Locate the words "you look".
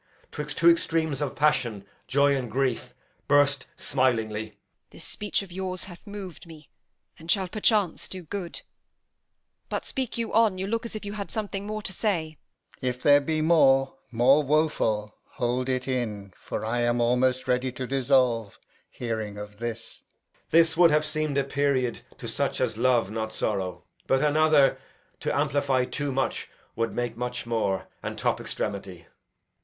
10.57-10.87